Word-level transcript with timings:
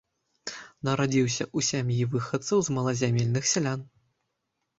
Нарадзіўся 0.87 1.43
ў 1.47 1.59
сям'і 1.69 2.07
выхадцаў 2.15 2.57
з 2.69 2.79
малазямельных 2.79 3.43
сялян. 3.53 3.87